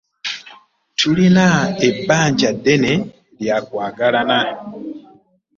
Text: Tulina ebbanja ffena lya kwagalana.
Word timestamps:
Tulina 0.97 1.45
ebbanja 1.87 2.49
ffena 2.63 2.93
lya 3.41 3.57
kwagalana. 3.67 4.39